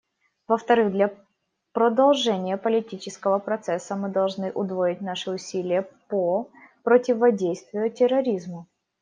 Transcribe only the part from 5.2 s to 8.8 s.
усилия по противодействию терроризму.